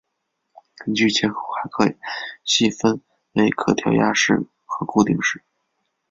[0.77, 1.95] 根据结构还可
[2.43, 3.03] 细分
[3.33, 5.43] 为可调压式和固定式。